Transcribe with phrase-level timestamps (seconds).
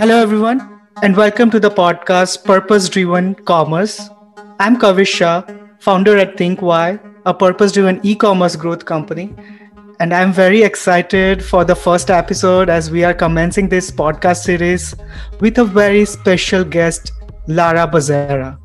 [0.00, 4.08] Hello, everyone, and welcome to the podcast Purpose Driven Commerce.
[4.58, 5.44] I'm Kavish Shah,
[5.78, 9.34] founder at ThinkWhy, a purpose driven e commerce growth company.
[10.00, 14.94] And I'm very excited for the first episode as we are commencing this podcast series
[15.40, 17.12] with a very special guest,
[17.46, 18.58] Lara Bezerra.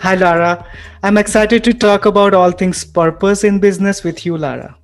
[0.00, 0.66] Hi, Lara.
[1.02, 4.78] I'm excited to talk about all things purpose in business with you, Lara.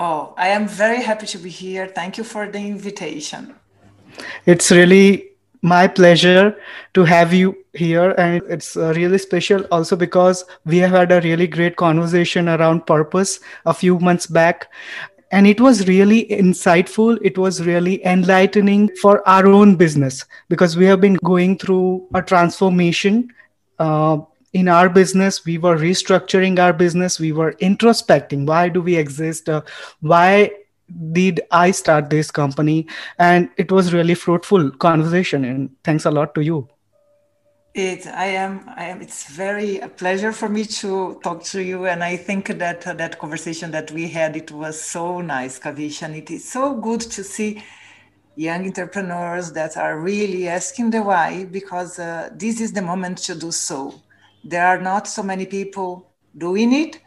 [0.00, 1.88] Oh, I am very happy to be here.
[1.88, 3.56] Thank you for the invitation.
[4.46, 5.30] It's really
[5.60, 6.56] my pleasure
[6.94, 11.20] to have you here and it's uh, really special also because we have had a
[11.22, 14.68] really great conversation around purpose a few months back
[15.32, 20.84] and it was really insightful it was really enlightening for our own business because we
[20.84, 23.28] have been going through a transformation
[23.80, 24.16] uh,
[24.60, 29.48] in our business we were restructuring our business we were introspecting why do we exist
[29.48, 29.60] uh,
[30.00, 30.50] why
[31.12, 32.86] did I start this company?
[33.18, 35.44] And it was really fruitful conversation.
[35.44, 36.68] And thanks a lot to you.
[37.74, 39.02] It, I am, I am.
[39.02, 42.94] It's very a pleasure for me to talk to you, and I think that uh,
[42.94, 47.00] that conversation that we had it was so nice, Kavish, and it is so good
[47.02, 47.62] to see
[48.34, 53.34] young entrepreneurs that are really asking the why because uh, this is the moment to
[53.36, 53.94] do so.
[54.44, 57.00] There are not so many people doing it,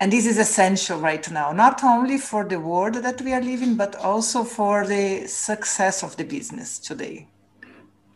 [0.00, 3.76] and this is essential right now, not only for the world that we are living,
[3.76, 7.28] but also for the success of the business today.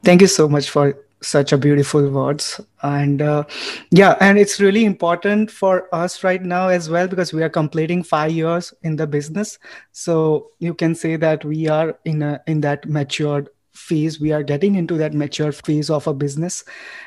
[0.02, 2.60] Thank you so much for such a beautiful words.
[2.82, 3.44] And uh,
[3.90, 8.02] yeah and it's really important for us right now as well because we are completing
[8.02, 9.58] five years in the business.
[9.92, 14.20] So you can say that we are in a in that matured phase.
[14.20, 16.64] We are getting into that mature phase of a business.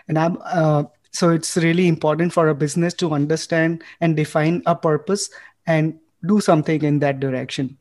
[0.08, 4.76] And i'm uh, so it's really important for a business to understand and define a
[4.76, 5.30] purpose
[5.68, 7.78] and do something in that direction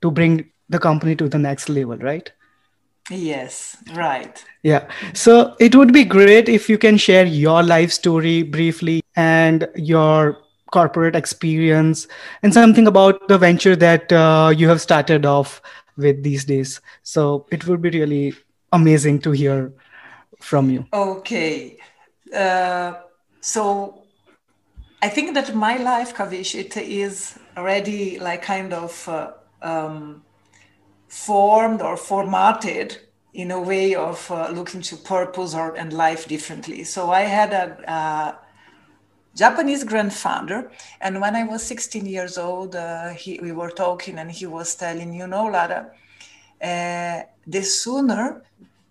[0.00, 2.32] to bring the company to the next level right?
[3.10, 4.44] Yes right.
[4.62, 4.88] Yeah.
[5.12, 10.38] So it would be great if you can share your life story briefly and your
[10.70, 12.06] corporate experience
[12.42, 15.60] and something about the venture that uh, you have started off
[15.96, 16.80] with these days.
[17.02, 18.34] So it would be really
[18.72, 19.72] amazing to hear
[20.40, 20.86] from you.
[20.92, 21.78] Okay
[22.32, 22.94] uh,
[23.40, 24.02] so
[25.02, 30.22] I think that my life, Kavish, it is already like kind of uh, um,
[31.08, 32.98] formed or formatted
[33.34, 36.84] in a way of uh, looking to purpose or and life differently.
[36.84, 38.38] So I had a, a
[39.34, 44.30] Japanese grandfather, and when I was 16 years old, uh, he, we were talking, and
[44.30, 45.90] he was telling, you know, Lara,
[46.62, 48.42] uh, the sooner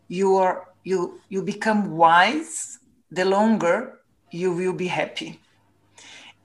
[0.07, 2.79] you are you you become wise
[3.11, 3.99] the longer
[4.31, 5.39] you will be happy.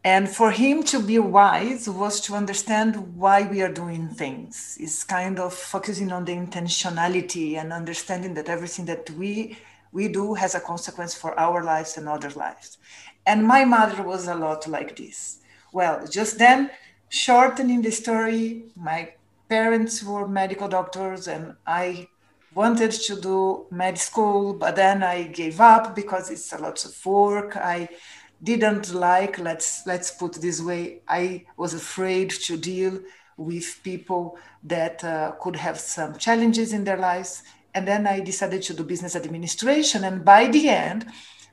[0.03, 4.77] And for him to be wise was to understand why we are doing things.
[4.78, 9.59] It's kind of focusing on the intentionality and understanding that everything that we
[9.93, 12.78] we do has a consequence for our lives and other lives.
[13.25, 15.38] And my mother was a lot like this.
[15.72, 16.71] Well, just then,
[17.09, 19.15] shortening the story, my
[19.48, 22.09] parents were medical doctors, and I
[22.56, 27.06] wanted to do med school, but then I gave up because it's a lot of
[27.06, 27.54] work.
[27.54, 27.88] I
[28.42, 32.98] didn't like, let's let's put this way, I was afraid to deal
[33.36, 37.42] with people that uh, could have some challenges in their lives.
[37.74, 40.04] And then I decided to do business administration.
[40.04, 41.04] And by the end,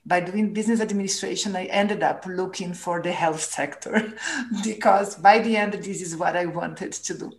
[0.06, 4.14] by doing business administration, I ended up looking for the health sector
[4.64, 7.32] because by the end, this is what I wanted to do.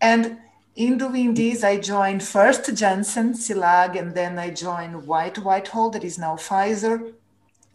[0.00, 0.38] And
[0.76, 6.04] in doing this, I joined first Janssen, Cilag, and then I joined White Whitehall, that
[6.04, 7.12] is now Pfizer,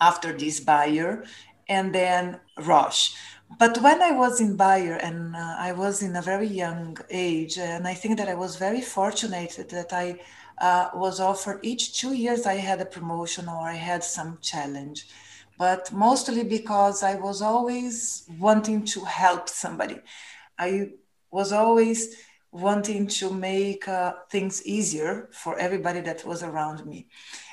[0.02, 1.24] after this Bayer,
[1.68, 3.16] and then Roche.
[3.58, 7.58] But when I was in Bayer, and uh, I was in a very young age,
[7.58, 10.20] and I think that I was very fortunate that I
[10.60, 15.08] uh, was offered each two years I had a promotion or I had some challenge,
[15.58, 20.00] but mostly because I was always wanting to help somebody.
[20.58, 20.92] I
[21.32, 22.16] was always
[22.52, 27.08] wanting to make uh, things easier for everybody that was around me.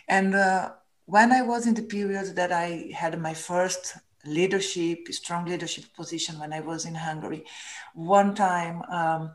[0.09, 0.73] And uh,
[1.05, 6.39] when I was in the period that I had my first leadership, strong leadership position
[6.39, 7.45] when I was in Hungary,
[7.95, 9.33] one time um,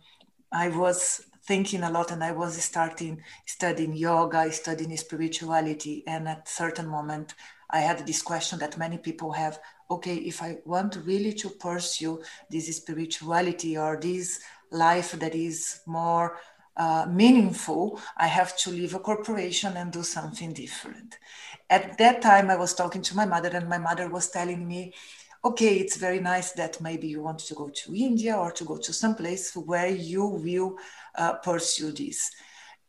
[0.51, 6.03] I was thinking a lot and I was starting studying yoga, studying spirituality.
[6.07, 7.35] And at certain moment,
[7.69, 9.59] I had this question that many people have
[9.89, 14.39] okay, if I want really to pursue this spirituality or this
[14.71, 16.37] life that is more
[16.77, 21.17] uh, meaningful, I have to leave a corporation and do something different.
[21.69, 24.93] At that time, I was talking to my mother, and my mother was telling me,
[25.43, 28.77] okay, it's very nice that maybe you want to go to India or to go
[28.77, 30.77] to some place where you will
[31.15, 32.31] uh, pursue this.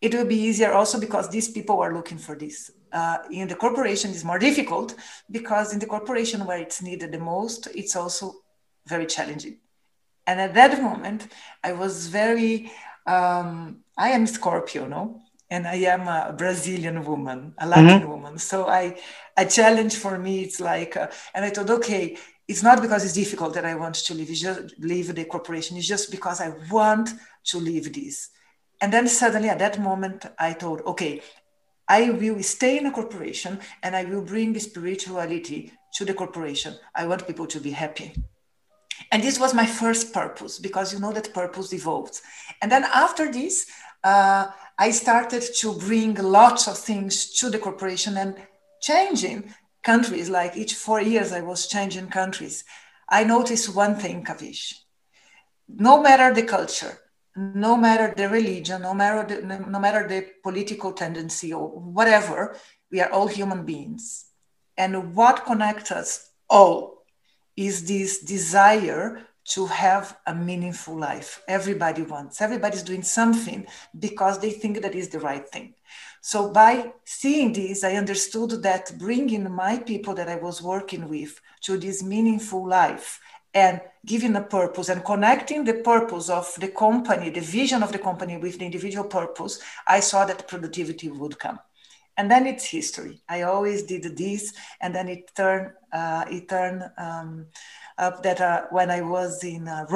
[0.01, 2.71] It will be easier also because these people are looking for this.
[2.93, 4.95] Uh, in the corporation is more difficult
[5.31, 8.35] because in the corporation where it's needed the most, it's also
[8.87, 9.59] very challenging.
[10.27, 11.29] And at that moment,
[11.63, 12.71] I was very,
[13.07, 15.21] um, I am Scorpio, no?
[15.51, 18.09] And I am a Brazilian woman, a Latin mm-hmm.
[18.09, 18.39] woman.
[18.39, 18.99] So I,
[19.37, 22.17] a challenge for me, it's like, uh, and I thought, okay,
[22.49, 25.77] it's not because it's difficult that I want to leave, it's just leave the corporation.
[25.77, 27.11] It's just because I want
[27.47, 28.31] to leave this.
[28.81, 31.21] And then suddenly at that moment, I thought, okay,
[31.89, 36.77] I will stay in a corporation and I will bring spirituality to the corporation.
[36.95, 38.15] I want people to be happy.
[39.13, 42.23] And this was my first purpose because you know that purpose evolves.
[42.63, 43.67] And then after this,
[44.03, 44.47] uh,
[44.79, 48.35] I started to bring lots of things to the corporation and
[48.81, 50.31] changing countries.
[50.31, 52.65] Like each four years, I was changing countries.
[53.07, 54.77] I noticed one thing, Kavish.
[55.69, 56.99] No matter the culture,
[57.37, 62.57] no matter the religion, no matter the, no matter the political tendency or whatever,
[62.91, 64.25] we are all human beings.
[64.79, 67.02] And what connects us all
[67.67, 71.43] is this desire to have a meaningful life.
[71.49, 73.67] Everybody wants, everybody's doing something
[73.99, 75.75] because they think that is the right thing.
[76.21, 81.41] So by seeing this, I understood that bringing my people that I was working with
[81.63, 83.21] to this meaningful life
[83.55, 87.99] and giving a purpose and connecting the purpose of the company, the vision of the
[87.99, 91.59] company with the individual purpose, I saw that productivity would come.
[92.17, 93.23] And then it's history.
[93.29, 97.47] I always did this, and then it turned uh, it turned um,
[97.99, 99.87] up that uh, when I was in uh,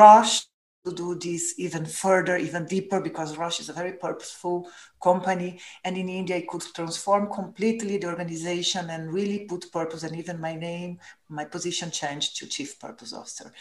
[0.87, 4.69] to do this even further, even deeper, because Roche is a very purposeful
[5.03, 5.61] company.
[5.85, 10.05] And in India, I could transform completely the organization and really put purpose.
[10.05, 10.99] And even my name,
[11.29, 13.53] my position changed to Chief Purpose Officer.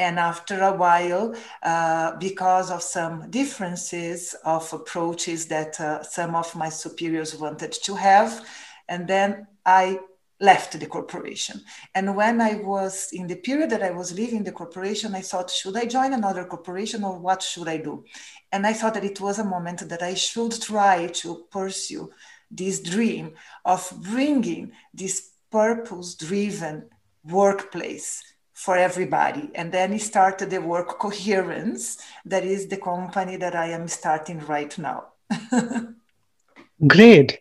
[0.00, 6.56] And after a while, uh, because of some differences of approaches that uh, some of
[6.56, 8.42] my superiors wanted to have,
[8.88, 10.00] and then I
[10.40, 11.60] left the corporation.
[11.94, 15.50] And when I was in the period that I was leaving the corporation, I thought,
[15.50, 18.04] should I join another corporation or what should I do?
[18.52, 22.10] And I thought that it was a moment that I should try to pursue
[22.50, 23.34] this dream
[23.66, 26.88] of bringing this purpose driven
[27.22, 28.22] workplace
[28.64, 29.50] for everybody.
[29.54, 31.96] And then he started the work coherence,
[32.26, 35.04] that is the company that I am starting right now.
[36.86, 37.38] Great.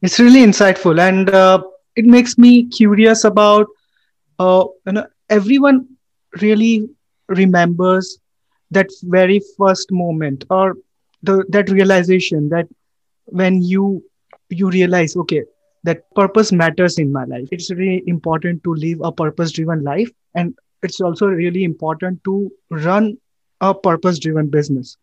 [0.00, 0.98] It's really insightful.
[0.98, 1.62] And uh,
[1.94, 3.66] it makes me curious about
[4.38, 5.86] uh, you know everyone
[6.40, 6.88] really
[7.28, 8.18] remembers
[8.70, 10.76] that very first moment or
[11.22, 12.66] the that realization that
[13.26, 14.02] when you
[14.48, 15.42] you realize okay
[15.84, 20.10] that purpose matters in my life it's really important to live a purpose driven life
[20.34, 23.16] and it's also really important to run
[23.60, 24.96] a purpose driven business.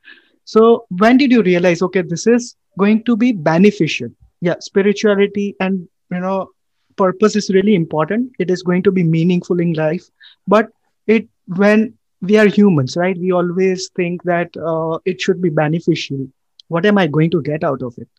[0.43, 4.09] So when did you realize okay this is going to be beneficial?
[4.41, 6.49] Yeah spirituality and you know
[6.97, 8.31] purpose is really important.
[8.39, 10.03] It is going to be meaningful in life.
[10.47, 10.69] But
[11.07, 16.27] it when we are humans right we always think that uh, it should be beneficial.
[16.67, 18.09] What am i going to get out of it?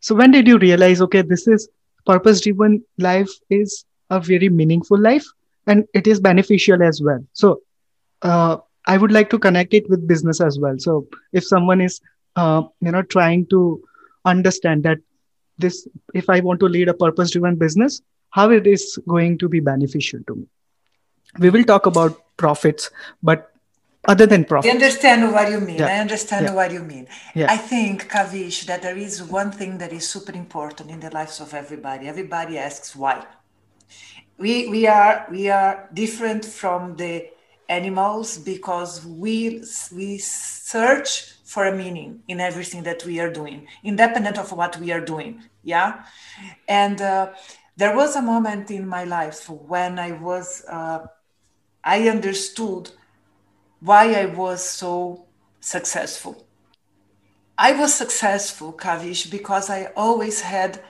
[0.00, 1.68] So when did you realize okay this is
[2.06, 5.26] purpose driven life is a very meaningful life
[5.66, 7.24] and it is beneficial as well.
[7.32, 7.60] So
[8.22, 8.56] uh,
[8.86, 10.78] i would like to connect it with business as well.
[10.78, 12.00] So if someone is
[12.36, 13.82] uh, you know trying to
[14.24, 14.98] understand that
[15.58, 18.00] this if i want to lead a purpose driven business
[18.30, 20.46] how it is going to be beneficial to me?
[21.38, 22.90] We will talk about profits
[23.22, 23.50] but
[24.08, 24.70] other than profits.
[24.70, 25.78] I understand what you mean.
[25.78, 25.86] Yeah.
[25.86, 26.54] i understand yeah.
[26.54, 27.06] what you mean.
[27.34, 27.52] Yeah.
[27.52, 31.40] i think kavish that there is one thing that is super important in the lives
[31.40, 32.08] of everybody.
[32.08, 33.26] Everybody asks why
[34.38, 37.28] we we are we are different from the
[37.68, 39.62] animals because we
[39.94, 44.90] we search for a meaning in everything that we are doing independent of what we
[44.90, 46.04] are doing yeah
[46.68, 47.32] and uh,
[47.76, 51.06] there was a moment in my life when I was, uh,
[51.82, 52.90] I understood
[53.80, 55.26] why I was so
[55.60, 56.46] successful.
[57.56, 60.82] I was successful, Kavish, because I always had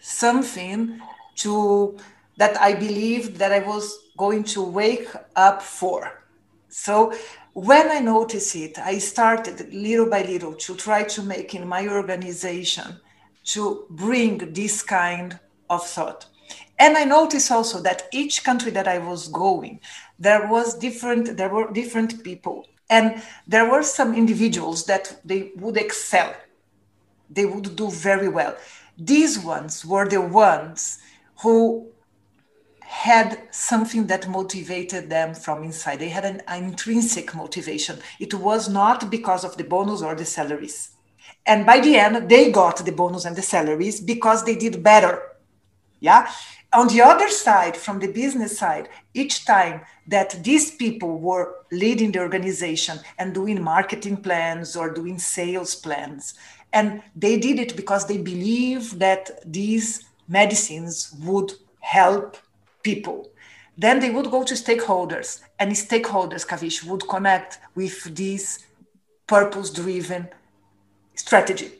[0.00, 1.00] something
[1.36, 1.96] to
[2.36, 6.24] that I believed that I was going to wake up for.
[6.68, 7.14] So
[7.54, 11.88] when I noticed it, I started little by little to try to make in my
[11.88, 13.00] organization
[13.44, 15.38] to bring this kind
[15.70, 16.26] of thought.
[16.78, 19.80] And I noticed also that each country that I was going,
[20.18, 22.66] there was different, there were different people.
[22.90, 26.34] And there were some individuals that they would excel.
[27.30, 28.56] They would do very well.
[28.98, 30.98] These ones were the ones
[31.42, 31.88] who
[32.86, 35.98] had something that motivated them from inside.
[35.98, 37.98] They had an, an, intrinsic motivation.
[38.20, 40.90] It was not because of the bonus or the salaries.
[41.44, 45.20] And by the end, they got the bonus and the salaries because they did better.
[46.00, 46.30] Yeah.
[46.72, 52.12] On the other side, from the business side, each time that these people were leading
[52.12, 56.34] the organization and doing marketing plans or doing sales plans,
[56.72, 62.36] and they did it because they believe that these medicines would help
[62.90, 63.18] people.
[63.76, 65.28] Then they would go to stakeholders,
[65.58, 68.44] and stakeholders, Kavish, would connect with this
[69.26, 70.28] purpose driven
[71.14, 71.70] strategy.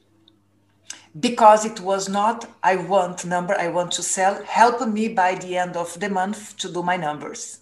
[1.18, 5.56] Because it was not, I want number, I want to sell, help me by the
[5.56, 7.60] end of the month to do my numbers.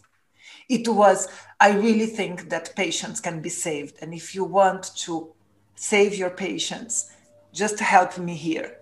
[0.68, 1.28] It was,
[1.60, 3.94] I really think that patients can be saved.
[4.00, 5.32] And if you want to
[5.76, 7.12] save your patients,
[7.52, 8.78] just help me here.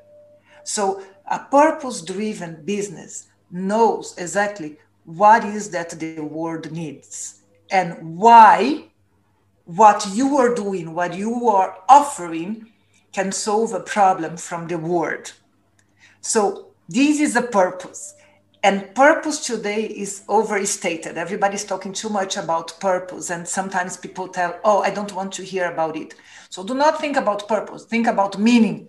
[0.64, 8.84] So a purpose driven business knows exactly what is that the world needs and why
[9.64, 12.72] what you are doing, what you are offering
[13.12, 15.32] can solve a problem from the world.
[16.20, 18.14] So this is a purpose.
[18.64, 21.18] And purpose today is overstated.
[21.18, 23.30] Everybody's talking too much about purpose.
[23.30, 26.14] And sometimes people tell, oh, I don't want to hear about it.
[26.48, 28.88] So do not think about purpose, think about meaning.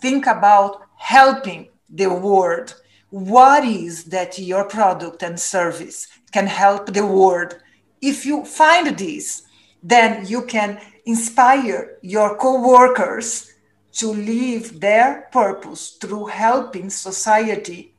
[0.00, 7.04] Think about helping the world what is that your product and service can help the
[7.04, 7.56] world.
[8.00, 9.42] If you find this
[9.82, 13.52] then you can inspire your co-workers
[13.92, 17.94] to live their purpose through helping society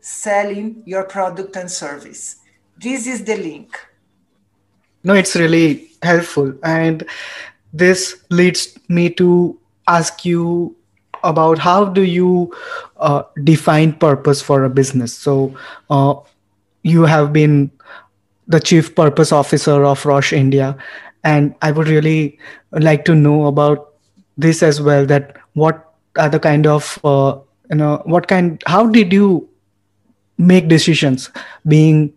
[0.00, 2.36] selling your product and service.
[2.76, 3.78] This is the link.
[5.04, 6.54] No it's really helpful.
[6.62, 7.04] And
[7.72, 10.76] this leads me to ask you
[11.24, 12.52] about how do you
[12.98, 15.14] uh, define purpose for a business.
[15.14, 15.54] So
[15.90, 16.14] uh,
[16.82, 17.70] you have been
[18.48, 20.76] the chief purpose officer of roche india
[21.24, 22.38] and i would really
[22.72, 23.94] like to know about
[24.36, 27.38] this as well that what are the kind of uh,
[27.70, 29.48] you know what kind how did you
[30.38, 31.30] make decisions
[31.66, 32.12] being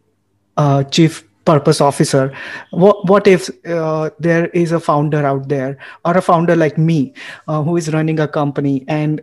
[0.58, 2.36] uh, chief purpose officer.
[2.72, 7.14] What, what if uh, there is a founder out there or a founder like me
[7.48, 9.22] uh, who is running a company and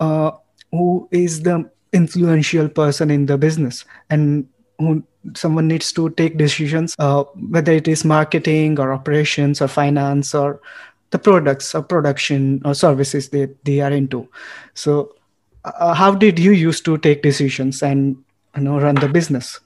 [0.00, 0.32] uh,
[0.70, 5.02] who is the influential person in the business and who
[5.34, 10.60] someone needs to take decisions uh, whether it is marketing or operations or finance or
[11.10, 14.28] the products or production or services that they are into.
[14.74, 15.14] So
[15.64, 18.16] uh, how did you used to take decisions and
[18.56, 19.60] you know run the business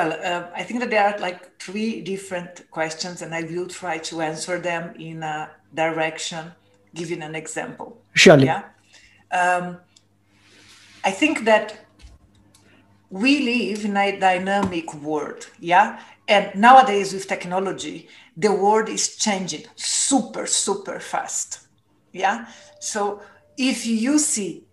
[0.00, 3.98] well, uh, I think that there are like three different questions, and I will try
[3.98, 6.52] to answer them in a direction,
[6.94, 8.00] giving an example.
[8.14, 8.46] Surely.
[8.46, 8.62] Yeah.
[9.30, 9.78] Um,
[11.04, 11.78] I think that
[13.10, 15.48] we live in a dynamic world.
[15.58, 16.00] Yeah.
[16.28, 21.68] And nowadays, with technology, the world is changing super, super fast.
[22.12, 22.46] Yeah.
[22.80, 23.20] So
[23.56, 24.64] if you see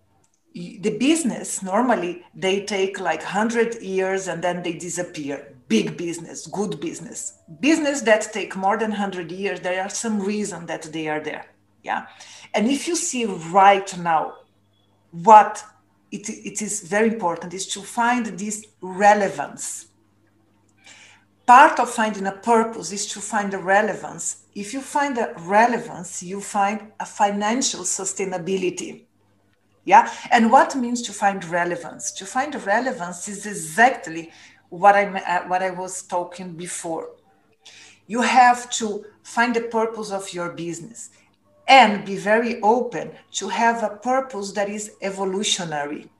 [0.80, 5.54] the business normally they take like 100 years and then they disappear.
[5.68, 7.38] Big business good business.
[7.60, 11.46] Business that take more than 100 years there are some reason that they are there
[11.82, 12.06] yeah?
[12.54, 14.34] And if you see right now
[15.10, 15.64] what
[16.10, 19.86] it, it is very important is to find this relevance.
[21.46, 24.44] Part of finding a purpose is to find a relevance.
[24.54, 29.04] If you find a relevance you find a financial sustainability
[29.84, 30.12] yeah.
[30.30, 32.12] And what means to find relevance?
[32.12, 34.32] To find relevance is exactly
[34.68, 37.10] what I uh, what I was talking before.
[38.06, 41.10] You have to find the purpose of your business
[41.66, 46.10] and be very open to have a purpose that is evolutionary.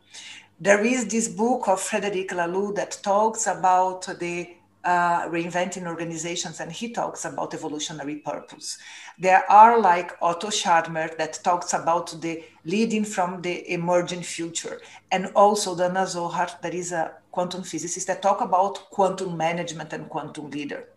[0.60, 6.70] There is this book of Frederic Laloux that talks about the uh, reinventing organizations, and
[6.70, 8.78] he talks about evolutionary purpose.
[9.18, 14.80] There are like Otto Scharmer that talks about the leading from the emerging future,
[15.10, 20.08] and also Danah Zohar, that is a quantum physicist, that talk about quantum management and
[20.08, 20.88] quantum leader.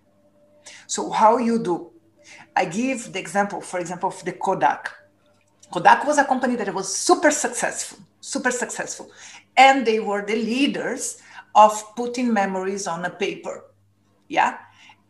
[0.87, 1.91] So how you do?
[2.55, 4.91] I give the example, for example, of the Kodak.
[5.71, 9.09] Kodak was a company that was super successful, super successful,
[9.57, 11.21] and they were the leaders
[11.55, 13.65] of putting memories on a paper
[14.31, 14.57] yeah?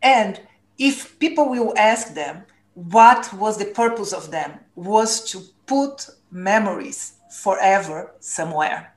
[0.02, 0.42] And
[0.78, 7.14] if people will ask them what was the purpose of them was to put memories
[7.44, 8.94] forever somewhere.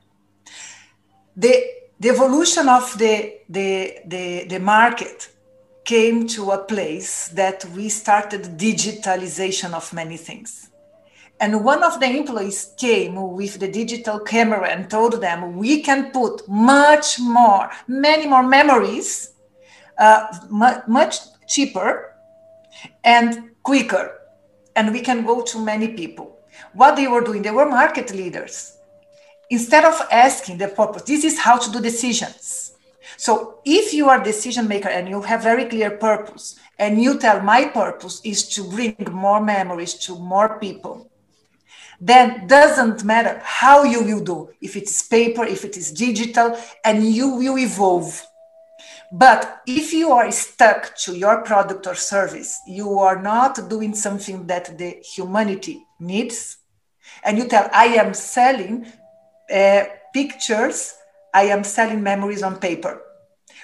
[1.37, 1.53] The,
[1.99, 5.29] the evolution of the, the, the, the market
[5.83, 10.71] came to a place that we started digitalization of many things.
[11.39, 16.11] And one of the employees came with the digital camera and told them, we can
[16.11, 19.34] put much more, many more memories,
[19.97, 21.15] uh, much
[21.47, 22.13] cheaper
[23.03, 24.19] and quicker.
[24.75, 26.39] And we can go to many people.
[26.73, 28.77] What they were doing, they were market leaders.
[29.49, 32.73] Instead of asking the purpose, this is how to do decisions.
[33.17, 37.41] So if you are decision maker and you have very clear purpose, and you tell
[37.41, 41.09] my purpose is to bring more memories to more people,
[42.01, 47.05] then doesn't matter how you will do, if it's paper, if it is digital, and
[47.05, 48.21] you will evolve.
[49.11, 54.47] But if you are stuck to your product or service, you are not doing something
[54.47, 56.57] that the humanity needs,
[57.23, 58.85] and you tell, I am selling
[59.53, 59.83] uh,
[60.13, 60.95] pictures,
[61.33, 63.01] I am selling memories on paper.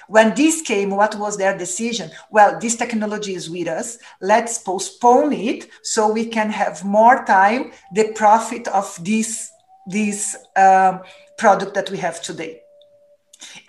[0.08, 2.10] When this came, what was their decision?
[2.30, 3.98] Well, this technology is with us.
[4.20, 9.50] Let's postpone it so we can have more time the profit of this,
[9.86, 11.00] this um,
[11.38, 12.60] product that we have today.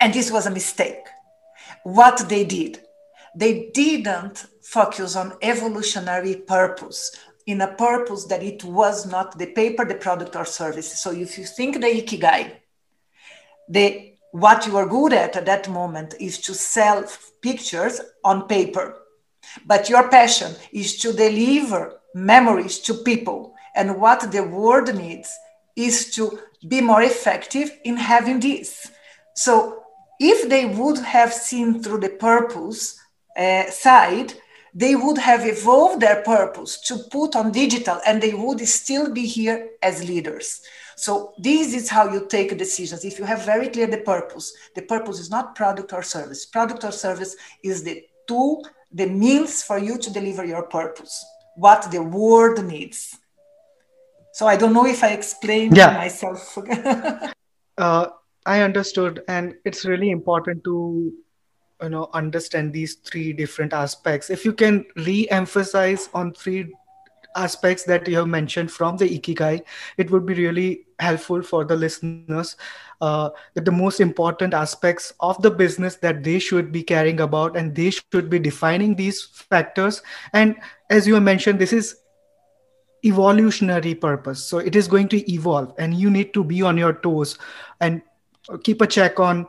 [0.00, 1.04] And this was a mistake.
[1.84, 2.80] What they did,
[3.36, 9.84] they didn't focus on evolutionary purpose in a purpose that it was not the paper,
[9.84, 11.00] the product, or service.
[11.00, 12.52] So if you think the ikigai,
[13.68, 17.04] the what you are good at at that moment is to sell
[17.40, 18.96] pictures on paper.
[19.64, 23.54] But your passion is to deliver memories to people.
[23.76, 25.32] And what the world needs
[25.76, 28.90] is to be more effective in having this.
[29.34, 29.83] So
[30.20, 33.00] if they would have seen through the purpose
[33.36, 34.34] uh, side
[34.76, 39.26] they would have evolved their purpose to put on digital and they would still be
[39.26, 40.60] here as leaders
[40.96, 43.04] so this is how you take decisions.
[43.04, 46.46] If you have very clear the purpose, the purpose is not product or service.
[46.46, 51.24] Product or service is the tool, the means for you to deliver your purpose,
[51.56, 53.16] what the world needs.
[54.32, 55.92] So I don't know if I explained yeah.
[55.94, 56.58] myself.
[57.78, 58.06] uh,
[58.46, 61.12] I understood, and it's really important to
[61.82, 64.30] you know understand these three different aspects.
[64.30, 66.72] If you can re-emphasize on three
[67.36, 69.62] aspects that you have mentioned from the ikigai
[69.96, 72.56] it would be really helpful for the listeners
[73.00, 77.56] uh, that the most important aspects of the business that they should be caring about
[77.56, 80.02] and they should be defining these factors
[80.32, 80.56] and
[80.90, 81.96] as you mentioned this is
[83.04, 86.92] evolutionary purpose so it is going to evolve and you need to be on your
[86.92, 87.36] toes
[87.80, 88.00] and
[88.62, 89.46] keep a check on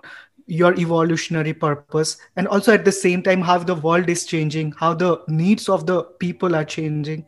[0.48, 4.94] your evolutionary purpose and also at the same time how the world is changing how
[4.94, 7.26] the needs of the people are changing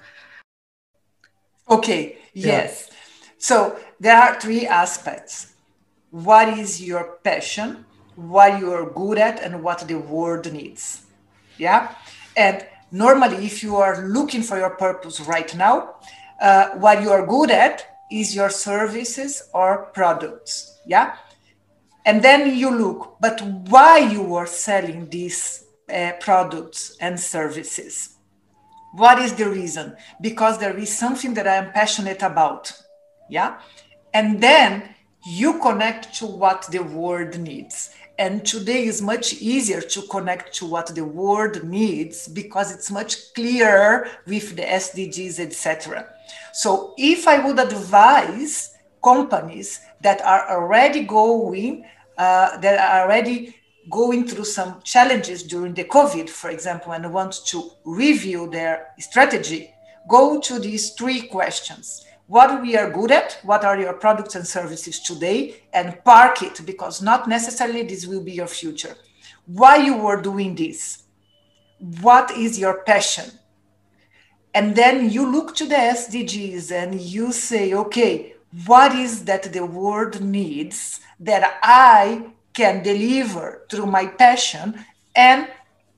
[1.69, 2.87] Okay, yes.
[2.89, 2.95] Yeah.
[3.37, 5.53] So there are three aspects.
[6.11, 11.01] What is your passion, what you are good at, and what the world needs.
[11.57, 11.93] Yeah.
[12.35, 15.95] And normally, if you are looking for your purpose right now,
[16.41, 20.79] uh, what you are good at is your services or products.
[20.85, 21.17] Yeah.
[22.07, 28.15] And then you look, but why you are selling these uh, products and services?
[28.93, 29.93] What is the reason?
[30.21, 32.71] Because there is something that I am passionate about.
[33.29, 33.59] Yeah.
[34.13, 34.95] And then
[35.27, 37.89] you connect to what the world needs.
[38.17, 43.33] And today is much easier to connect to what the world needs because it's much
[43.33, 46.07] clearer with the SDGs, etc.
[46.53, 51.85] So if I would advise companies that are already going,
[52.17, 53.55] uh, that are already
[53.89, 59.71] going through some challenges during the COVID, for example, and want to review their strategy,
[60.09, 62.05] go to these three questions.
[62.27, 66.61] What we are good at, what are your products and services today, and park it
[66.65, 68.95] because not necessarily this will be your future.
[69.45, 71.03] Why you were doing this?
[72.01, 73.31] What is your passion?
[74.53, 78.33] And then you look to the SDGs and you say, okay,
[78.65, 85.47] what is that the world needs that I can deliver through my passion and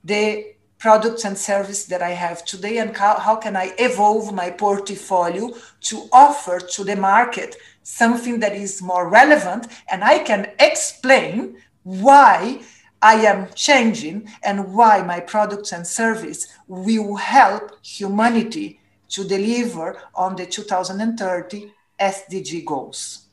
[0.03, 4.49] the products and service that I have today, and how, how can I evolve my
[4.49, 11.57] portfolio to offer to the market something that is more relevant, and I can explain
[11.83, 12.61] why
[13.01, 20.35] I am changing and why my products and service will help humanity to deliver on
[20.35, 23.27] the 2030 SDG goals.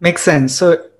[0.00, 0.56] Makes sense.
[0.56, 0.90] So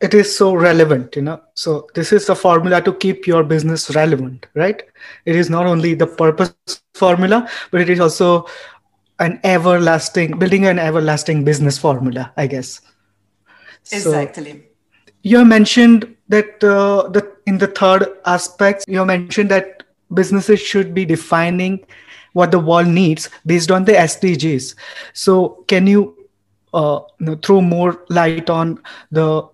[0.00, 3.94] it is so relevant you know so this is a formula to keep your business
[3.94, 4.82] relevant right
[5.24, 8.46] it is not only the purpose formula but it is also
[9.20, 12.80] an everlasting building an everlasting business formula i guess
[13.92, 14.60] exactly so
[15.22, 21.04] you mentioned that uh, the in the third aspect you mentioned that businesses should be
[21.04, 21.78] defining
[22.34, 24.74] what the world needs based on the SDGs.
[25.14, 26.28] So, can you,
[26.72, 29.48] uh, you know, throw more light on the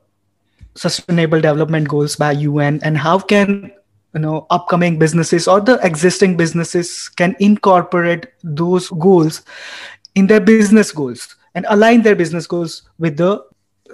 [0.74, 3.70] Sustainable Development Goals by UN and how can
[4.14, 9.42] you know upcoming businesses or the existing businesses can incorporate those goals
[10.14, 13.44] in their business goals and align their business goals with the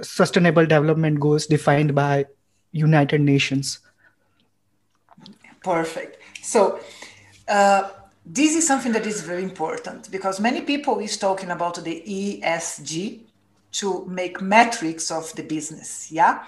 [0.03, 2.25] sustainable development goals defined by
[2.73, 3.81] united nations
[5.63, 6.81] perfect so
[7.49, 7.91] uh,
[8.27, 13.21] this is something that is very important because many people is talking about the esg
[13.71, 16.45] to make metrics of the business yeah?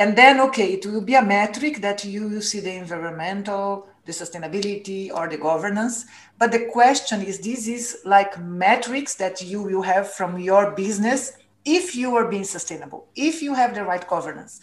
[0.00, 4.12] And then okay it will be a metric that you will see the environmental the
[4.12, 6.06] sustainability or the governance.
[6.38, 11.32] But the question is this is like metrics that you will have from your business
[11.68, 14.60] if you are being sustainable if you have the right governance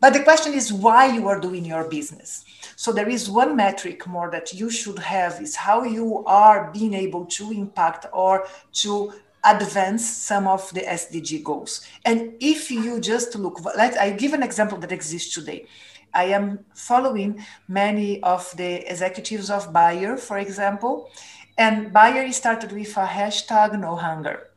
[0.00, 2.44] but the question is why you are doing your business
[2.76, 6.94] so there is one metric more that you should have is how you are being
[6.94, 9.12] able to impact or to
[9.44, 11.86] advance some of the SDG goals.
[12.04, 15.66] And if you just look, let I give an example that exists today.
[16.14, 21.10] I am following many of the executives of Bayer, for example,
[21.56, 24.47] and Bayer started with a hashtag no hunger.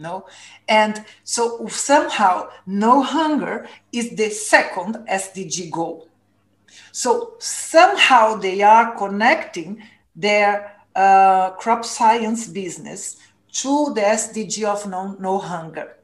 [0.00, 0.24] No,
[0.66, 6.08] and so somehow no hunger is the second SDG goal.
[6.90, 9.82] So somehow they are connecting
[10.16, 13.18] their uh, crop science business
[13.52, 15.96] to the SDG of no, no hunger.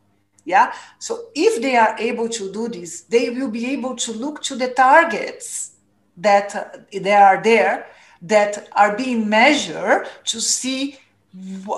[0.45, 0.75] Yeah.
[0.99, 4.57] So if they are able to do this, they will be able to look to
[4.57, 5.73] the targets
[6.19, 7.87] that uh, they are there
[8.21, 10.99] that are being measured to see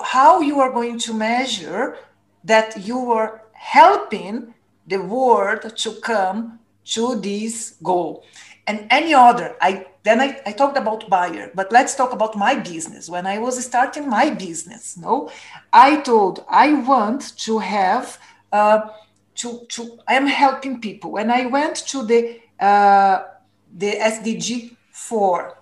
[0.05, 1.97] how you are going to measure
[2.45, 4.55] that you were helping
[4.87, 8.25] the world to come to this goal.
[8.67, 12.55] And any other i then I, I talked about Bayer but let's talk about my
[12.55, 13.09] business.
[13.09, 15.31] When i was starting my business no
[15.73, 18.19] i told i want to have
[18.53, 18.81] uh,
[19.37, 21.13] to to i am helping people.
[21.13, 23.25] When i went to the uh,
[23.77, 25.57] the sdg 4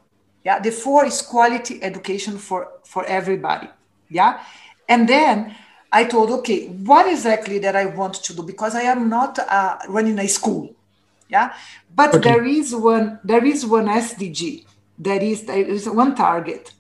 [0.45, 3.69] yeah the 4 is quality education for for everybody
[4.09, 4.43] yeah?
[4.89, 5.55] And then
[5.93, 8.43] i told okay what exactly that i want to do?
[8.43, 10.75] Because i am not uh, running a school.
[11.29, 11.55] Yeah?
[11.95, 12.31] But okay.
[12.31, 14.65] there is one there is one sdg
[14.99, 16.73] that is there is one target.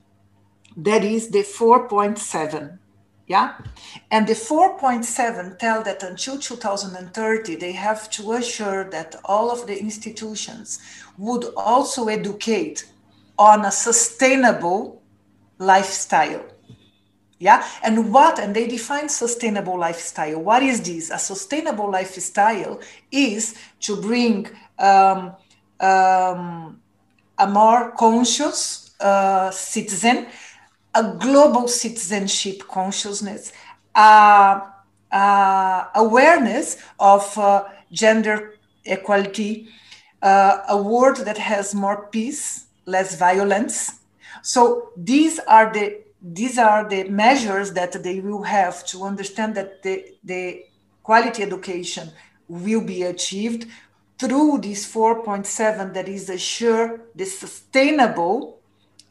[0.76, 2.78] That is the 4.7
[3.26, 3.54] yeah?
[4.10, 9.78] And the 4.7 tell that until 2030 they have to assure that all of the
[9.78, 10.78] institutions
[11.18, 12.86] would also educate
[13.38, 15.02] on a sustainable
[15.58, 16.44] lifestyle
[17.38, 17.66] yeah?
[17.82, 20.40] And what and they define sustainable lifestyle.
[20.40, 21.10] What is this?
[21.10, 25.34] A sustainable lifestyle is to bring um,
[25.80, 26.80] um,
[27.38, 30.26] a more conscious uh, citizen
[30.94, 33.52] a global citizenship consciousness
[33.94, 34.60] uh,
[35.12, 38.54] uh, awareness of uh, gender
[38.86, 39.68] equality
[40.22, 44.00] uh, a world that has more peace less violence.
[44.42, 49.82] So these are the these are the measures that they will have to understand that
[49.82, 50.64] the, the
[51.02, 52.10] quality education
[52.48, 53.66] will be achieved
[54.18, 58.58] through this 4.7 that is assure the sustainable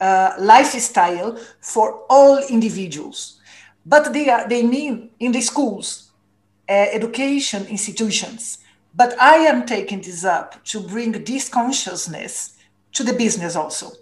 [0.01, 3.39] uh, lifestyle for all individuals.
[3.85, 6.11] But they, are, they mean in the schools,
[6.67, 8.57] uh, education institutions.
[8.93, 12.57] But I am taking this up to bring this consciousness
[12.93, 13.93] to the business also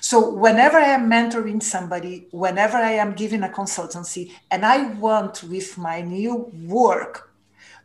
[0.00, 5.42] so whenever I am mentoring somebody, whenever I am giving a consultancy, and I want
[5.44, 7.32] with my new work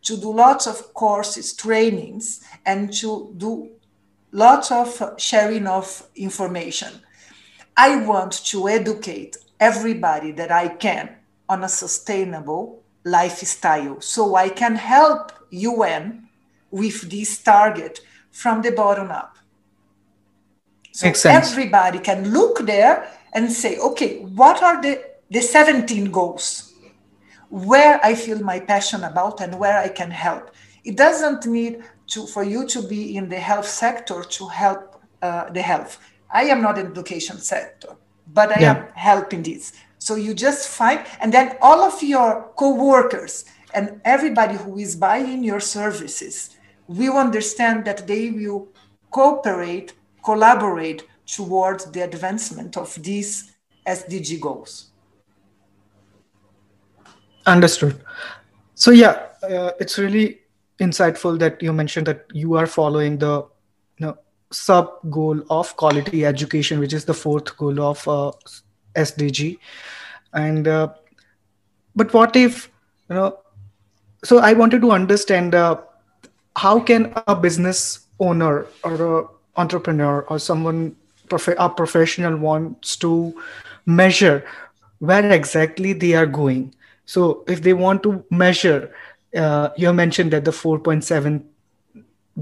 [0.04, 3.70] to do lots of courses, trainings, and to do
[4.32, 7.02] lots of sharing of information,
[7.76, 11.16] I want to educate everybody that I can
[11.50, 16.28] on a sustainable lifestyle so I can help UN
[16.72, 18.00] with this target
[18.32, 19.35] from the bottom up.
[20.96, 26.74] So everybody can look there and say, okay, what are the, the 17 goals?
[27.50, 30.52] Where I feel my passion about and where I can help.
[30.86, 35.50] It doesn't need to for you to be in the health sector to help uh,
[35.50, 36.00] the health.
[36.32, 37.98] I am not in education sector,
[38.34, 38.76] but I yeah.
[38.78, 39.74] am helping this.
[40.00, 45.44] So you just find, and then all of your co-workers and everybody who is buying
[45.44, 46.52] your services
[46.88, 48.70] will understand that they will
[49.12, 49.92] cooperate
[50.26, 53.54] collaborate towards the advancement of these
[53.88, 54.92] SDG goals.
[57.46, 58.04] Understood.
[58.74, 60.40] So yeah, uh, it's really
[60.80, 63.46] insightful that you mentioned that you are following the
[63.98, 64.18] you know,
[64.52, 68.32] sub goal of quality education, which is the fourth goal of uh,
[68.96, 69.60] SDG.
[70.34, 70.90] And uh,
[71.96, 72.72] but what if
[73.10, 73.40] you know?
[74.24, 75.82] So I wanted to understand uh,
[76.58, 80.96] how can a business owner or a entrepreneur or someone
[81.30, 83.34] prof- a professional wants to
[83.86, 84.44] measure
[85.00, 86.74] where exactly they are going.
[87.06, 88.92] So if they want to measure,
[89.36, 91.46] uh, you mentioned that the 4.7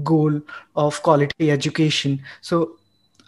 [0.02, 0.40] goal
[0.76, 2.20] of quality education.
[2.40, 2.76] So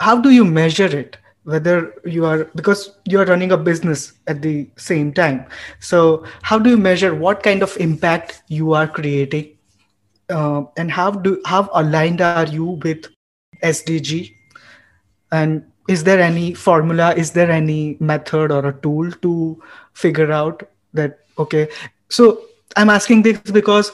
[0.01, 1.17] how do you measure it?
[1.45, 5.47] Whether you are because you are running a business at the same time.
[5.81, 9.51] So how do you measure what kind of impact you are creating,
[10.29, 13.07] uh, and how do how aligned are you with
[13.63, 14.35] SDG
[15.33, 20.63] and is there any formula is there any method or a tool to figure out
[20.93, 21.69] that okay
[22.09, 22.43] so
[22.77, 23.93] i'm asking this because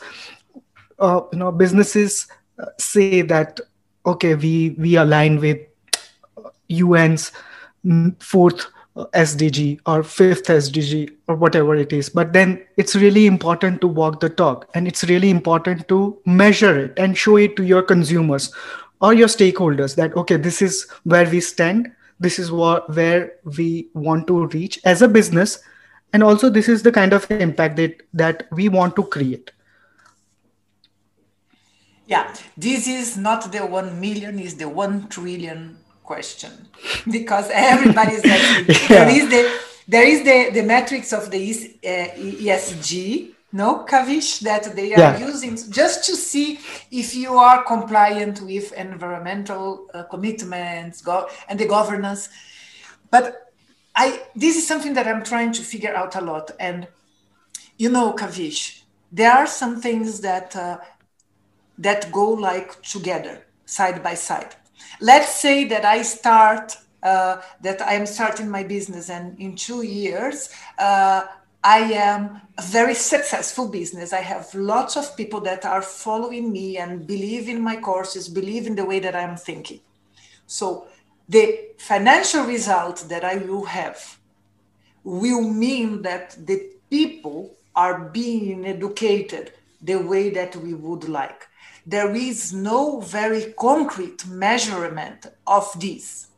[0.99, 2.27] uh, you know businesses
[2.59, 3.61] uh, say that
[4.07, 5.59] okay we we align with
[6.71, 7.33] un's
[8.19, 12.11] fourth SDG or fifth SDG or whatever it is.
[12.11, 16.79] But then it's really important to walk the talk and it's really important to measure
[16.79, 18.53] it and show it to your consumers
[19.03, 21.91] or your stakeholders that okay this is where we stand.
[22.21, 25.59] This is what where we want to reach as a business.
[26.13, 29.51] And also this is the kind of impact that that we want to create.
[32.07, 36.53] Yeah this is not the 1 million is the 1 trillion question.
[37.11, 39.05] Because everybody is asking yeah.
[39.05, 39.43] there is the
[39.89, 45.19] there is the the metrics of the ESG no kavish that they are yeah.
[45.19, 46.59] using just to see
[46.91, 52.29] if you are compliant with environmental uh, commitments go- and the governance.
[53.11, 53.53] But
[53.95, 56.51] i this is something that i'm trying to figure out a lot.
[56.59, 56.89] And
[57.77, 60.79] you know kavish there are some things that uh,
[61.79, 64.55] that go like together side by side.
[65.01, 69.83] Let's say that i start uh, that i am starting my business and in two
[69.83, 71.25] years uh,
[71.65, 74.13] I am a very successful business.
[74.13, 78.67] I have lots of people that are following me and believe in my courses, believe
[78.67, 79.81] in the way that I'm thinking.
[80.47, 80.87] So
[81.29, 84.19] the financial result that I will have
[85.05, 91.47] will mean that the people are being educated the way that we would like.
[91.87, 96.29] There is no very concrete measurement of this,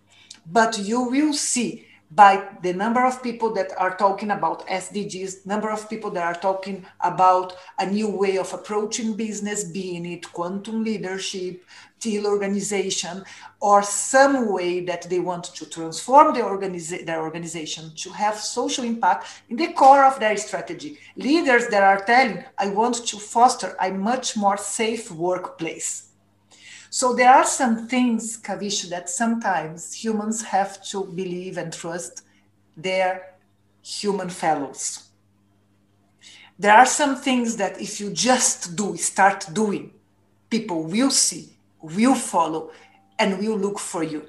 [0.47, 5.71] but you will see by the number of people that are talking about SDGs, number
[5.71, 10.85] of people that are talking about a new way of approaching business, being it quantum
[10.85, 11.65] leadership,
[11.99, 13.25] teal organization,
[13.61, 18.85] or some way that they want to transform their, organiza- their organization to have social
[18.85, 20.99] impact in the core of their strategy.
[21.17, 26.14] Leaders that are telling, I want to foster a much more safe workplace
[26.95, 32.23] so there are some things, Kavish, that sometimes humans have to believe and trust
[32.77, 33.35] their
[33.83, 35.09] human fellows.
[36.57, 39.91] There are some things that if you just do, start doing,
[40.49, 42.71] people will see, will follow,
[43.19, 44.29] and will look for you.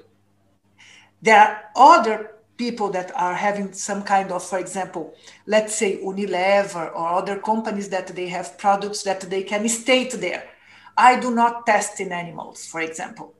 [1.22, 5.14] There are other people that are having some kind of, for example,
[5.46, 10.48] let's say Unilever or other companies that they have products that they can state there
[10.96, 13.34] I do not test in animals, for example.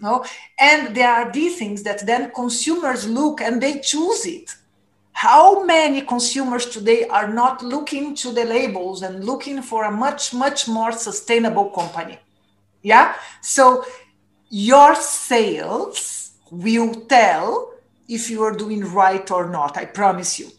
[0.00, 0.24] No?
[0.58, 4.54] And there are these things that then consumers look and they choose it.
[5.12, 10.32] How many consumers today are not looking to the labels and looking for a much,
[10.32, 12.20] much more sustainable company?
[12.82, 13.16] Yeah.
[13.42, 13.84] So
[14.48, 17.72] your sales will tell
[18.08, 19.76] if you are doing right or not.
[19.76, 20.50] I promise you.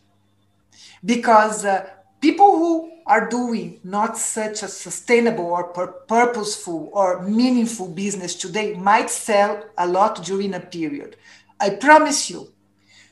[1.05, 7.87] Because uh, people who are doing not such a sustainable or pur- purposeful or meaningful
[7.87, 11.15] business today might sell a lot during a period.
[11.59, 12.53] I promise you,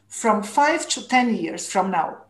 [0.07, 2.25] from five to 10 years from now,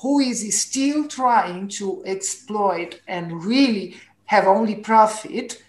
[0.00, 5.62] who is still trying to exploit and really have only profit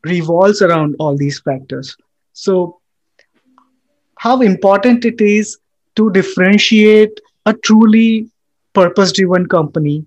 [0.04, 1.96] revolves around all these factors.
[2.32, 2.78] So
[4.18, 5.58] how important it is
[5.96, 8.28] to differentiate a truly
[8.72, 10.06] purpose driven company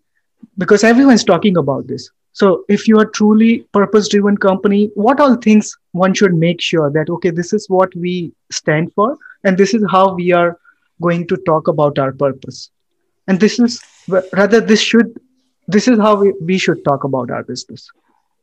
[0.58, 2.10] because everyone's talking about this.
[2.34, 6.90] So if you are truly purpose driven company what all things one should make sure
[6.92, 10.58] that okay this is what we stand for and this is how we are
[11.02, 12.72] going to talk about our purpose.
[13.28, 13.82] And this is
[14.34, 15.20] rather this should
[15.68, 17.90] this is how we, we should talk about our business.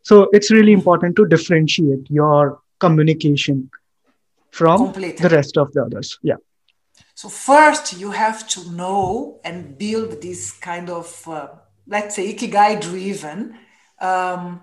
[0.03, 3.71] So it's really important to differentiate your communication
[4.51, 6.19] from the rest of the others.
[6.23, 6.37] Yeah
[7.21, 11.49] so first you have to know and build this kind of uh,
[11.87, 13.59] let's say ikigai driven
[14.01, 14.63] um,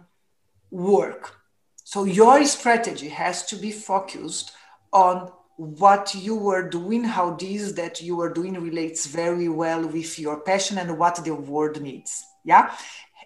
[0.72, 1.36] work.
[1.84, 4.54] So your strategy has to be focused
[4.92, 10.18] on what you were doing, how this that you are doing relates very well with
[10.18, 12.24] your passion and what the world needs.
[12.44, 12.76] Yeah.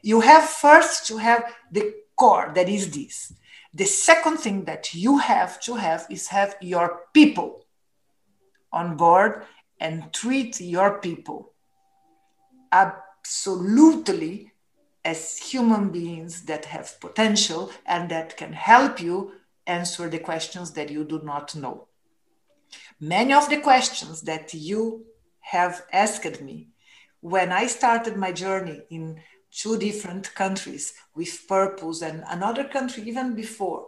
[0.04, 3.32] You have first to have the core that is this.
[3.74, 7.62] The second thing that you have to have is have your people
[8.72, 9.44] on board
[9.80, 11.54] and treat your people
[12.72, 14.52] absolutely
[15.04, 19.34] as human beings that have potential and that can help you
[19.68, 21.88] answer the questions that you do not know.
[23.00, 25.06] Many of the questions that you
[25.40, 26.70] have asked me
[27.20, 29.20] when I started my journey in
[29.52, 33.88] two different countries with purpose and another country even before,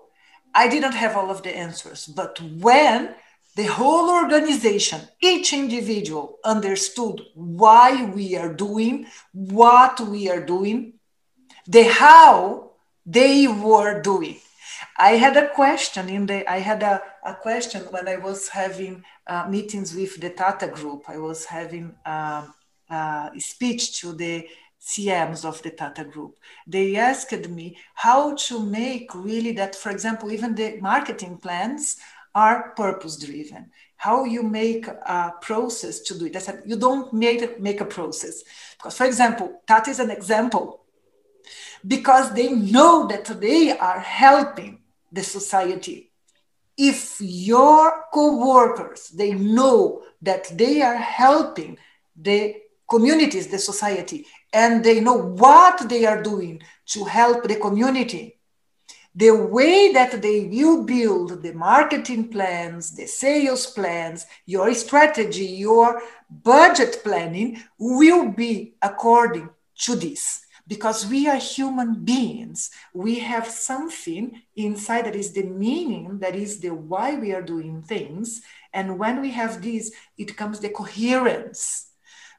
[0.53, 2.05] I didn't have all of the answers.
[2.05, 3.15] But when
[3.55, 10.93] the whole organization, each individual understood why we are doing what we are doing,
[11.67, 12.71] the how
[13.05, 14.37] they were doing.
[14.97, 19.03] I had a question in the, I had a, a question when I was having
[19.27, 21.03] uh, meetings with the Tata group.
[21.07, 22.53] I was having um,
[22.89, 24.47] a speech to the
[24.81, 26.37] CMs of the Tata group.
[26.67, 31.97] They asked me how to make really that, for example, even the marketing plans
[32.35, 33.71] are purpose driven.
[33.97, 36.35] How you make a process to do it.
[36.35, 38.43] I said, you don't make, make a process.
[38.77, 40.83] Because, for example, that is an example
[41.85, 44.79] because they know that they are helping
[45.11, 46.11] the society.
[46.77, 51.77] If your co-workers, they know that they are helping
[52.15, 52.55] the
[52.89, 58.39] communities, the society, and they know what they are doing to help the community,
[59.15, 66.01] the way that they will build the marketing plans, the sales plans, your strategy, your
[66.29, 72.71] budget planning will be according to this because we are human beings.
[72.93, 77.83] We have something inside that is the meaning, that is the why we are doing
[77.83, 78.41] things.
[78.73, 81.89] And when we have this, it comes the coherence.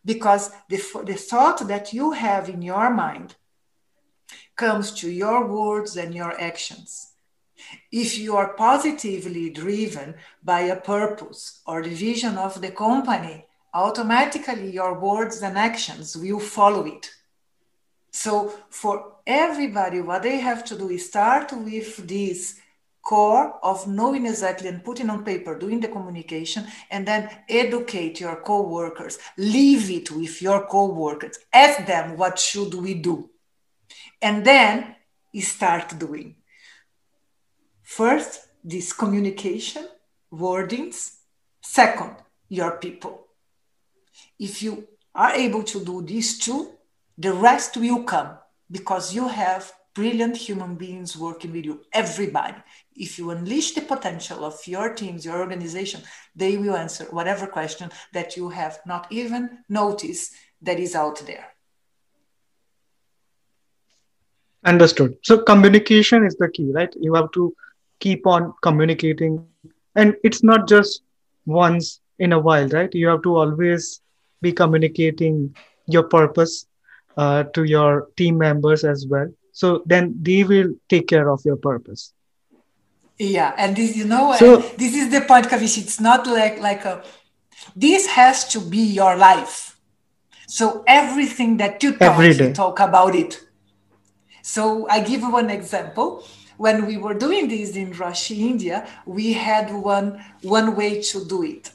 [0.05, 3.37] Because the, the thought that you have in your mind
[4.57, 7.13] comes to your words and your actions.
[7.91, 14.71] If you are positively driven by a purpose or the vision of the company, automatically
[14.71, 17.11] your words and actions will follow it.
[18.11, 22.61] So for everybody, what they have to do is start with this
[23.03, 28.37] core of knowing exactly and putting on paper, doing the communication, and then educate your
[28.37, 29.19] co-workers.
[29.37, 31.39] Leave it with your co-workers.
[31.53, 33.31] Ask them what should we do.
[34.25, 34.97] And then
[35.43, 36.37] start doing.
[37.83, 39.87] First, this communication,
[40.33, 41.17] wordings.
[41.61, 42.17] Second,
[42.49, 43.27] your people.
[44.39, 46.73] If you are able to do these two,
[47.19, 48.39] the rest will come
[48.71, 52.57] because you have brilliant human beings working with you, everybody.
[52.97, 56.01] If you unleash the potential of your teams, your organization,
[56.35, 61.54] they will answer whatever question that you have not even noticed that is out there.
[64.65, 65.17] Understood.
[65.23, 66.93] So communication is the key, right?
[67.01, 67.55] You have to
[68.01, 69.39] keep on communicating.
[69.71, 72.73] And it's not just once in a while, right?
[72.93, 74.01] You have to always
[74.41, 75.55] be communicating
[75.87, 76.67] your purpose
[77.17, 81.57] uh, to your team members as well so then they will take care of your
[81.57, 82.13] purpose
[83.19, 86.85] yeah and this you know so, this is the point kavish it's not like like
[86.85, 86.97] a
[87.83, 89.55] This has to be your life.
[90.55, 93.35] So everything that you talk, you talk about it.
[94.45, 96.23] So I give one example.
[96.59, 101.43] When we were doing this in Roche, India, we had one, one way to do
[101.43, 101.71] it.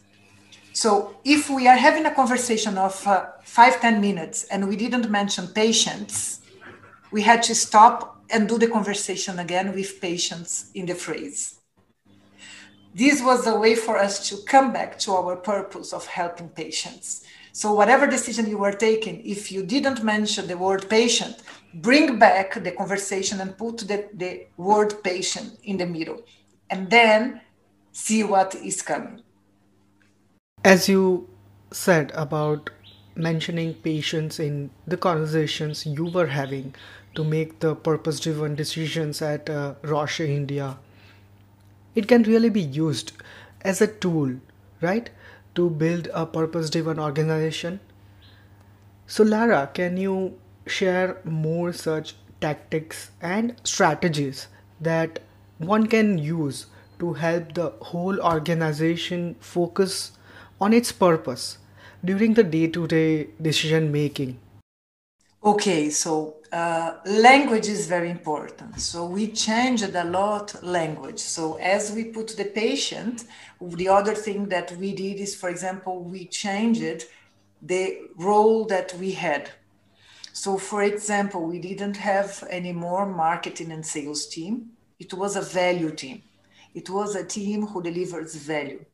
[0.71, 5.09] So if we are having a conversation of uh, five ten minutes and we didn't
[5.09, 6.41] mention patients,
[7.11, 11.55] we had to stop and do the conversation again with patients in the phrase.
[12.93, 17.25] This was a way for us to come back to our purpose of helping patients.
[17.51, 21.37] So, whatever decision you were taking, if you didn't mention the word patient,
[21.73, 26.21] bring back the conversation and put the, the word patient in the middle,
[26.69, 27.41] and then
[27.91, 29.21] see what is coming.
[30.63, 31.29] As you
[31.71, 32.69] said about
[33.15, 36.73] mentioning patients in the conversations you were having
[37.15, 40.77] to make the purpose driven decisions at uh, Roche India,
[41.95, 43.11] it can really be used
[43.61, 44.35] as a tool,
[44.81, 45.09] right,
[45.55, 47.79] to build a purpose driven organization.
[49.07, 50.37] So, Lara, can you
[50.69, 54.47] share more such tactics and strategies
[54.79, 55.19] that
[55.57, 56.67] one can use
[56.99, 60.11] to help the whole organization focus
[60.61, 61.57] on its purpose
[62.03, 64.39] during the day to day decision making?
[65.41, 68.79] Okay, so uh, language is very important.
[68.79, 71.19] So we changed a lot language.
[71.19, 73.25] So as we put the patient,
[73.61, 77.05] the other thing that we did is, for example, we changed
[77.61, 79.49] the role that we had.
[80.33, 84.71] So for example, we didn't have any more marketing and sales team.
[84.99, 86.23] It was a value team.
[86.73, 88.85] It was a team who delivers value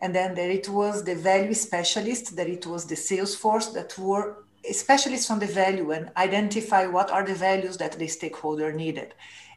[0.00, 3.96] and then there it was the value specialist that it was the sales force that
[3.98, 9.14] were specialists on the value and identify what are the values that the stakeholder needed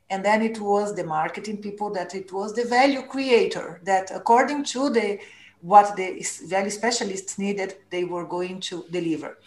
[0.09, 4.63] and then it was the marketing people that it was the value creator that according
[4.63, 5.20] to the
[5.61, 9.38] what the value specialists needed they were going to deliver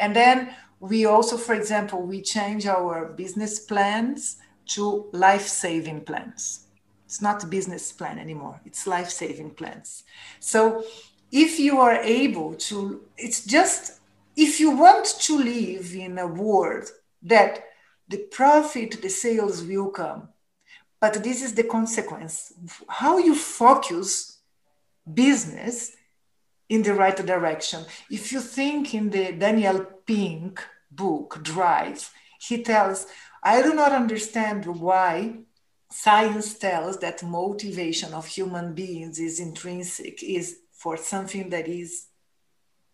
[0.00, 6.68] and then we also for example we change our business plans to life saving plans
[7.08, 8.60] it's not business plan anymore.
[8.66, 10.04] It's life saving plans.
[10.40, 10.84] So
[11.32, 14.00] if you are able to, it's just,
[14.36, 16.90] if you want to live in a world
[17.22, 17.64] that
[18.08, 20.28] the profit, the sales will come,
[21.00, 22.52] but this is the consequence.
[22.88, 24.40] How you focus
[25.14, 25.96] business
[26.68, 27.84] in the right direction.
[28.10, 32.10] If you think in the Daniel Pink book, Drive,
[32.40, 33.06] he tells,
[33.42, 35.38] I do not understand why
[35.90, 42.08] science tells that motivation of human beings is intrinsic is for something that is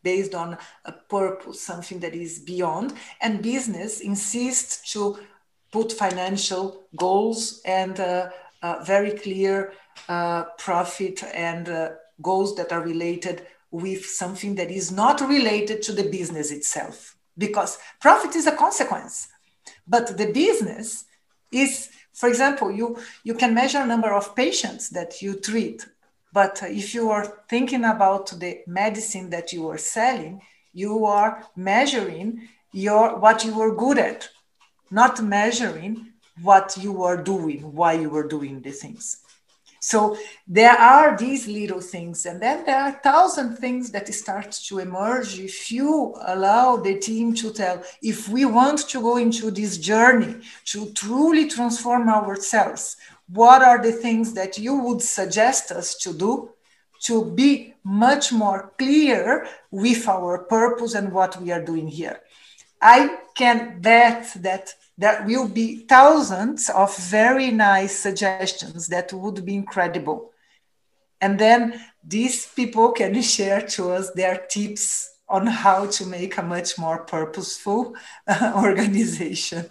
[0.03, 5.19] based on a purpose something that is beyond and business insists to
[5.73, 8.29] put financial goals and uh,
[8.63, 9.73] uh, very clear
[10.09, 11.91] uh, profit and uh,
[12.23, 13.45] goals that are related
[13.83, 19.29] with something that is not related to the business itself because profit is a consequence
[19.87, 21.05] but the business
[21.51, 25.85] is for example, you, you can measure number of patients that you treat,
[26.33, 30.41] but if you are thinking about the medicine that you are selling,
[30.73, 34.29] you are measuring your what you are good at,
[34.91, 36.13] not measuring
[36.43, 39.19] what you are doing, why you are doing the things.
[39.85, 40.17] So
[40.49, 45.39] there are these little things, and then there are thousand things that start to emerge
[45.39, 47.83] if you allow the team to tell.
[48.01, 50.37] If we want to go into this journey
[50.73, 52.97] to truly transform ourselves,
[53.29, 56.49] what are the things that you would suggest us to do
[57.03, 62.21] to be much more clear with our purpose and what we are doing here?
[62.81, 69.55] I can bet that there will be thousands of very nice suggestions that would be
[69.55, 70.31] incredible.
[71.21, 76.43] And then these people can share to us their tips on how to make a
[76.43, 77.95] much more purposeful
[78.27, 79.67] uh, organization.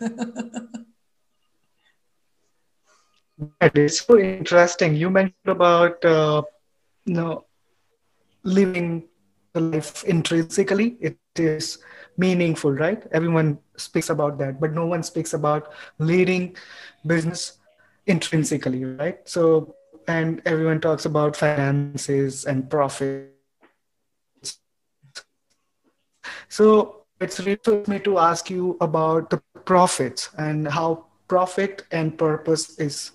[3.59, 4.95] that is so interesting.
[4.95, 6.41] You mentioned about uh,
[7.05, 7.45] you know
[8.43, 9.03] living
[9.55, 10.97] life intrinsically.
[10.99, 11.77] It is
[12.17, 13.03] meaningful, right?
[13.11, 16.55] Everyone speaks about that, but no one speaks about leading
[17.05, 17.59] business
[18.05, 19.19] intrinsically, right?
[19.27, 19.75] So,
[20.07, 23.29] and everyone talks about finances and profits.
[26.49, 32.17] So, it's really for me to ask you about the profits and how profit and
[32.17, 33.11] purpose is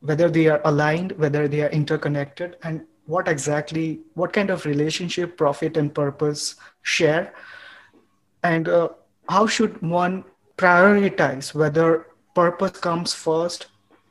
[0.00, 5.36] whether they are aligned whether they are interconnected and what exactly what kind of relationship
[5.36, 7.32] profit and purpose share
[8.42, 8.88] and uh,
[9.28, 10.24] how should one
[10.56, 13.66] prioritize whether purpose comes first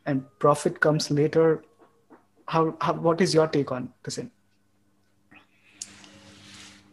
[0.06, 1.64] and profit comes later
[2.48, 4.20] how, how what is your take on this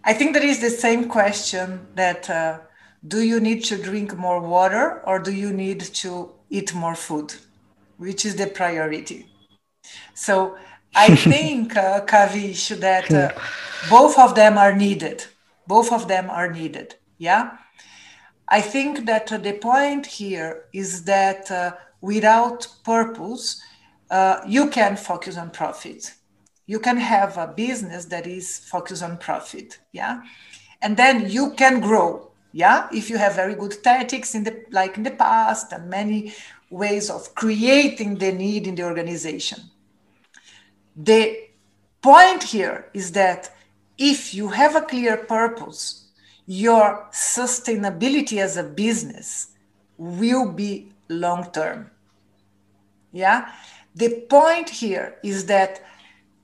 [0.08, 2.60] I think there is the same question that uh,
[3.08, 7.34] do you need to drink more water or do you need to eat more food?
[7.96, 9.26] Which is the priority?
[10.14, 10.58] So
[10.96, 13.32] I think, uh, Kavish, that uh,
[13.90, 15.24] both of them are needed.
[15.66, 16.96] Both of them are needed.
[17.18, 17.58] Yeah.
[18.48, 23.60] I think that uh, the point here is that uh, without purpose,
[24.10, 26.14] uh, you can focus on profit.
[26.66, 29.78] You can have a business that is focused on profit.
[29.92, 30.22] Yeah.
[30.80, 32.30] And then you can grow.
[32.52, 32.88] Yeah.
[32.92, 36.32] If you have very good tactics in the like in the past and many
[36.70, 39.60] ways of creating the need in the organization.
[40.96, 41.48] The
[42.00, 43.54] point here is that
[43.98, 46.08] if you have a clear purpose,
[46.46, 49.48] your sustainability as a business
[49.98, 51.90] will be long term.
[53.12, 53.52] Yeah.
[53.94, 55.82] The point here is that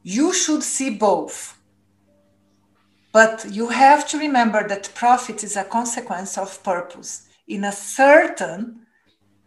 [0.03, 1.59] you should see both.
[3.12, 7.28] But you have to remember that profit is a consequence of purpose.
[7.46, 8.86] In a certain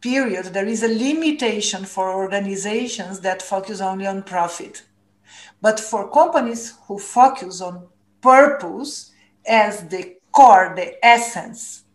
[0.01, 4.83] period, there is a limitation for organizations that focus only on profit.
[5.65, 7.87] But for companies who focus on
[8.21, 9.11] purpose
[9.47, 11.85] as the core, the essence,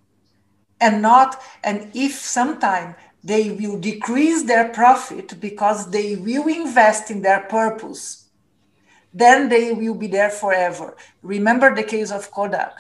[0.81, 7.23] and not, and if sometime they will decrease their profit because they will invest in
[7.23, 8.31] their purpose,
[9.14, 10.97] then they will be there forever.
[11.23, 12.73] Remember the case of Kodak.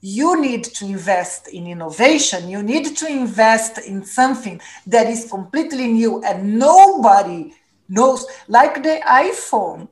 [0.00, 2.48] You need to invest in innovation.
[2.48, 7.54] You need to invest in something that is completely new and nobody
[7.88, 8.26] knows.
[8.48, 9.86] Like the iPhone,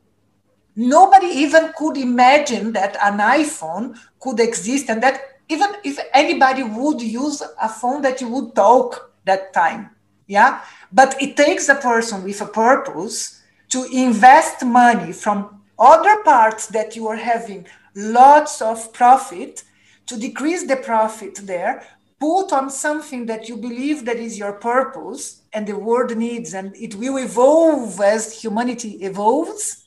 [0.77, 7.01] nobody even could imagine that an iPhone could exist and that even if anybody would
[7.03, 9.91] use a phone that you would talk that time
[10.33, 10.63] yeah?
[10.93, 16.97] But it takes a person with a purpose to invest money from other parts that
[16.97, 19.63] you are having lots of profit
[20.07, 21.87] to decrease the profit there
[22.19, 26.75] put on something that you believe that is your purpose and the world needs and
[26.77, 29.82] it will evolve as humanity evolves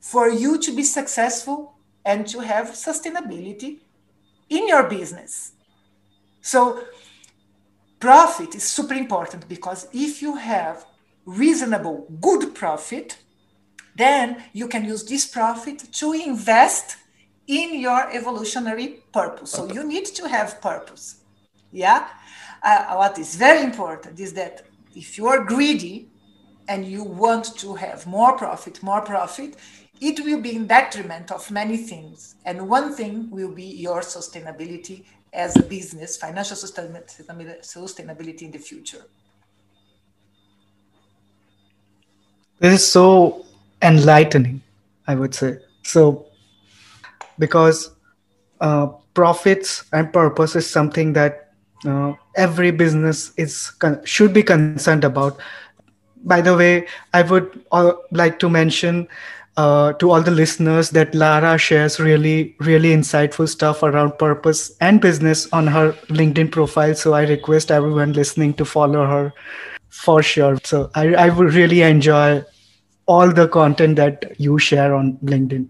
[0.00, 1.74] for you to be successful
[2.04, 3.78] and to have sustainability
[4.48, 5.52] in your business.
[6.40, 6.84] So,
[8.00, 10.86] profit is super important because if you have
[11.26, 13.18] reasonable, good profit,
[13.94, 16.96] then you can use this profit to invest
[17.46, 19.50] in your evolutionary purpose.
[19.50, 21.16] So, you need to have purpose.
[21.72, 22.08] Yeah.
[22.62, 26.08] Uh, what is very important is that if you are greedy
[26.68, 29.56] and you want to have more profit, more profit,
[30.00, 32.36] it will be in detriment of many things.
[32.44, 39.04] And one thing will be your sustainability as a business, financial sustainability in the future.
[42.58, 43.44] This is so
[43.82, 44.62] enlightening,
[45.06, 45.58] I would say.
[45.82, 46.26] So,
[47.38, 47.90] because
[48.60, 51.52] uh, profits and purpose is something that
[51.86, 53.72] uh, every business is
[54.04, 55.38] should be concerned about.
[56.22, 59.08] By the way, I would uh, like to mention
[59.60, 65.00] uh, to all the listeners that Lara shares really, really insightful stuff around purpose and
[65.00, 66.94] business on her LinkedIn profile.
[66.94, 69.34] So I request everyone listening to follow her
[69.90, 70.56] for sure.
[70.64, 72.42] So I, I would really enjoy
[73.06, 75.68] all the content that you share on LinkedIn.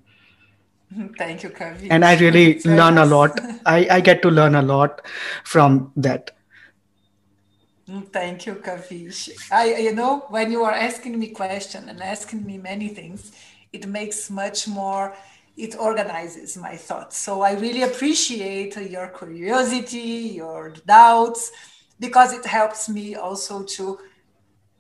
[1.19, 1.89] Thank you, Kavi.
[1.91, 3.09] And I really learn nice.
[3.09, 3.41] a lot.
[3.67, 5.03] I, I get to learn a lot
[5.45, 6.31] from that.
[7.91, 9.31] Mm, thank you, Kavish.
[9.51, 13.33] I, you know, when you are asking me questions and asking me many things,
[13.73, 15.15] it makes much more
[15.57, 17.17] it organizes my thoughts.
[17.19, 21.51] So i really appreciate your curiosity your doubts
[21.99, 23.99] because it helps me also to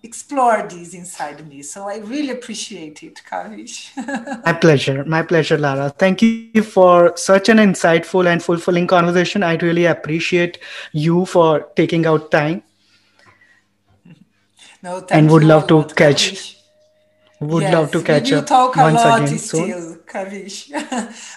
[0.03, 1.63] explore these inside me.
[1.63, 3.91] So i really appreciate it kavish.
[4.47, 5.05] My pleasure.
[5.05, 5.91] My pleasure lara.
[5.91, 9.43] Thank you for such an insightful and fulfilling conversation.
[9.43, 10.59] I really appreciate
[10.93, 12.63] you for taking out time.
[14.83, 16.57] No, and would love to catch
[17.41, 19.99] would yes, love to catch up talk once a lot again still, soon.
[20.07, 20.69] Kavish.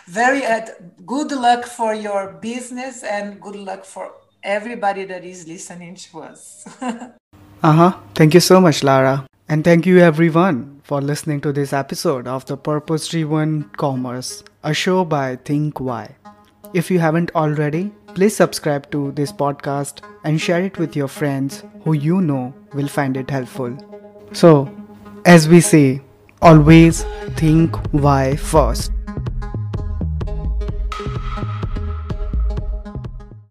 [0.06, 0.66] Very uh,
[1.06, 4.12] good luck for your business and good luck for
[4.44, 6.68] everybody that is listening to us.
[6.82, 7.98] uh-huh.
[8.16, 9.26] Thank you so much, Lara.
[9.48, 14.74] And thank you everyone for listening to this episode of the Purpose Driven Commerce, a
[14.74, 16.16] show by Think Why.
[16.74, 21.64] If you haven't already, please subscribe to this podcast and share it with your friends
[21.84, 23.78] who you know will find it helpful.
[24.32, 24.70] So,
[25.26, 26.02] as we say,
[26.42, 27.04] always
[27.36, 28.92] think why first.